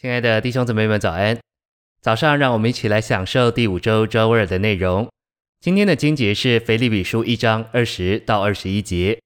[0.00, 1.38] 亲爱的弟兄姊妹们，早安！
[2.00, 5.06] 早上，让我们一起来享受第五周周二的内容。
[5.60, 9.20] 今天的经节是腓立比书一章二十到二十一节。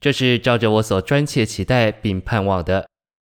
[0.00, 2.88] 这是照着我所专切期待并盼望的，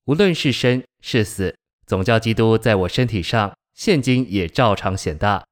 [0.07, 1.55] 无论是生是死，
[1.87, 5.45] 总叫基督在我身体上现今也照常显大。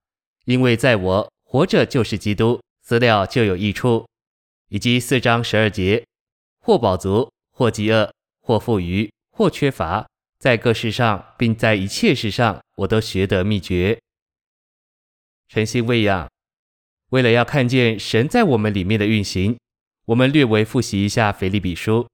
[0.47, 4.07] 因为在我活着就是基督，死了就有益处。
[4.71, 6.03] 以及四章十二节，
[6.65, 8.11] 或饱足，或饥饿，
[8.41, 10.07] 或富余，或缺乏。
[10.39, 13.99] 在各事上，并在一切事上，我都学得秘诀。
[15.49, 16.31] 诚心喂养，
[17.11, 19.59] 为了要看见神在我们里面的运行，
[20.07, 22.07] 我们略微复习一下腓立比书。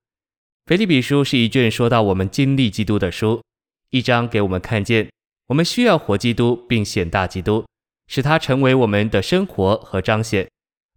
[0.64, 3.42] 腓立比书是一卷说到我们经历基督的书。
[3.90, 5.10] 一章给我们看见，
[5.48, 7.66] 我们需要活基督，并显大基督，
[8.06, 10.48] 使他成为我们的生活和彰显。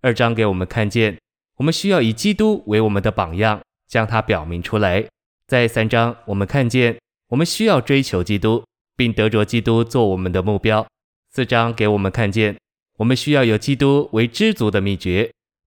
[0.01, 1.19] 二章给我们看见，
[1.57, 5.05] 我们需要以基督为我们的榜样，将他表明出来。
[5.47, 6.97] 在三章，我们看见。
[7.29, 8.63] 我们需要追求基督，
[8.95, 10.87] 并得着基督做我们的目标。
[11.29, 12.57] 四章给我们看见，
[12.97, 15.29] 我们需要有基督为知足的秘诀。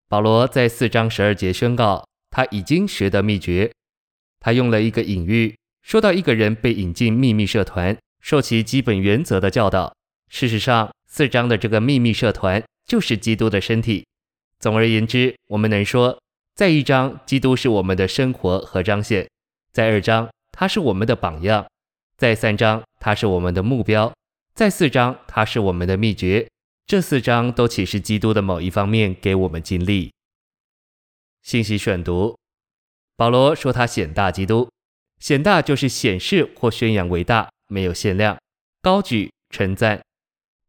[0.09, 3.73] 保罗在四章十二节宣告，他已经学得秘诀。
[4.39, 9.93] 他用了一个隐喻，说到一个人被引进秘密社团，受其基本原则的教导。
[10.29, 14.07] 事实上，四章的这个秘密社团就是基督的身体。
[14.61, 16.19] 总而言之，我们能说，
[16.55, 19.27] 在一章，基督是我们的生活和彰显；
[19.73, 21.67] 在二章，他是我们的榜样，
[22.17, 24.11] 在三章他是我们的目标，
[24.55, 26.49] 在四章他是我们的秘诀。
[26.87, 30.11] 这四章都启示基督的某一方面给我们经历。
[31.43, 32.39] 信息选读：
[33.17, 34.71] 保罗说他显大基督，
[35.21, 38.39] 显大就是显示或宣扬伟大，没有限量，
[38.81, 40.01] 高举称赞。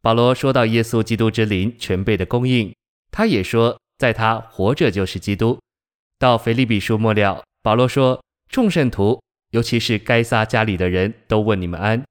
[0.01, 2.75] 保罗说到耶稣基督之灵全备的供应，
[3.09, 5.57] 他也说在他活着就是基督。
[6.19, 9.21] 到腓利比书末了，保罗说众圣徒。
[9.57, 12.03] 尤其是该撒家里的人都问你们安。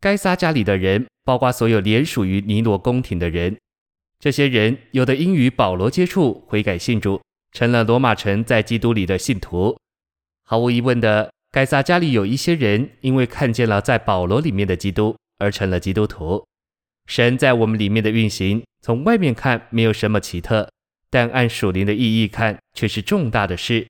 [0.00, 3.56] 该撒家里的人包括所有连属于尼罗宫廷的人。
[4.18, 9.78] 这些人有的因与保罗接触，悔改信主，成了罗马城在基督里的信徒。
[10.42, 16.44] 毫无疑问的，该撒家里有一些人因为看见了在保罗里面的基督，而成了基督徒。
[17.06, 20.68] 神在我们里面的运行，从外面看没有什么奇特，
[21.08, 23.86] 但按属灵的意义看，却是重大的事。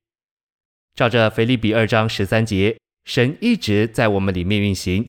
[0.95, 5.07] 照着腓立比二章十三节，神一直在我们里面运行。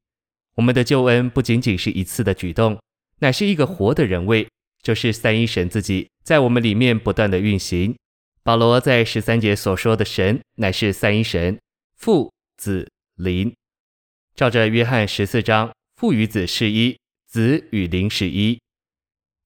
[0.56, 2.80] 我们的救恩不仅仅是一次的举动，
[3.20, 4.48] 乃是一个活的人位，
[4.81, 7.96] 就是三一神自己在我们里面不断的运行。
[8.44, 11.58] 保罗在十三节所说的神，乃是三一神，
[11.96, 13.53] 父、子、灵。
[14.36, 18.59] 照着约翰十四章，父与子是一，子与灵是一。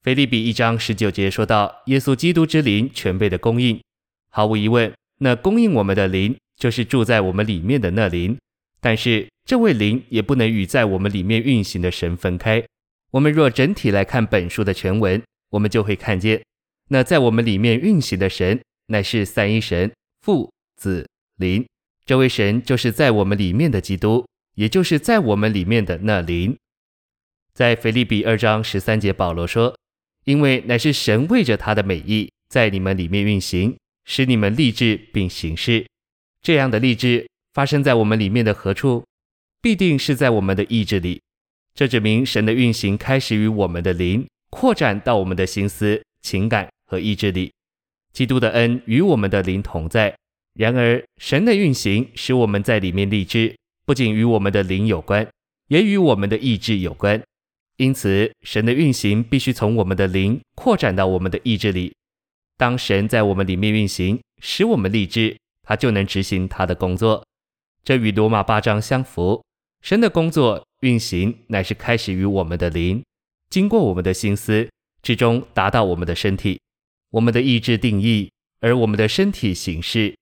[0.02, 3.82] 腓利比一章十九节说到耶稣基督之灵全备的供应，
[4.30, 4.94] 毫无疑问。
[5.20, 8.38] 那供应我们的灵，就是住在我们里面的那灵。
[8.82, 12.64] 但是这位灵也不能与在我们里面运行的神分开。
[13.12, 16.44] 我们若整体来看本书的全文，我们就会看见，
[16.90, 19.92] 那在我们里面运行的神，乃是三一神，
[20.22, 21.08] 父、子、
[21.38, 21.66] 灵。
[22.06, 24.26] 这位神就是在我们里面的基督，
[24.56, 26.58] 也就是在我们里面的那灵。
[27.54, 29.76] 在腓利比二章十三节，保罗说
[30.26, 33.76] ：“因为乃是神为着他的美意，在你们里面运行。”
[34.10, 35.86] 使你们立志并行事，
[36.42, 39.04] 这样的立志发生在我们里面的何处？
[39.62, 41.22] 必定是在我们的意志里。
[41.74, 47.52] 这指明神的运行开始于我们的灵，扩展到我们的心思、情感和意志里。
[48.14, 50.16] 基督的恩与我们的灵同在。
[50.54, 53.56] 然而，神的运行使我们在里面立志，
[53.86, 55.28] 不仅与我们的灵有关，
[55.68, 57.22] 也与我们的意志有关。
[57.78, 61.94] 因此，神的运行必须从我们的灵扩展到我们的意志里。
[62.58, 67.26] 当神在我们里面运行，使我们立志，他就能执行他的工作。
[67.84, 69.44] 这与罗马八章相符。
[69.82, 73.04] 神的工作运行乃是开始于我们的灵，
[73.50, 74.70] 经过我们的心思，
[75.04, 76.60] 最终达到我们的身体。
[77.12, 80.16] 我们的意志定义，而我们的身体形式。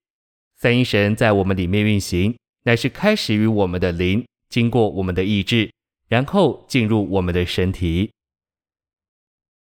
[0.56, 5.72] 三一神在我们里面运行，乃是开始于我们的灵，经过我们的意志，
[6.08, 8.10] 然后进入我们的身体。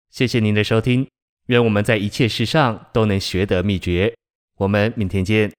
[0.09, 1.07] 谢谢您的收听。
[1.47, 4.13] 愿我们在一切事上都能学得秘诀。
[4.57, 5.56] 我们明天见。